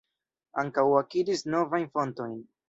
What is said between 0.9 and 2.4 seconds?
akiris novajn fontojn.